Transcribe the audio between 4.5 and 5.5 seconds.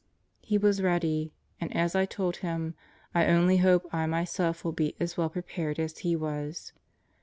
will be as well